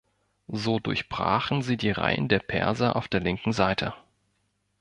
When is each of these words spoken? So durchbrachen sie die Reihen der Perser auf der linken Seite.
So 0.47 0.79
durchbrachen 0.79 1.61
sie 1.61 1.77
die 1.77 1.91
Reihen 1.91 2.27
der 2.27 2.39
Perser 2.39 2.95
auf 2.95 3.07
der 3.07 3.19
linken 3.19 3.53
Seite. 3.53 3.93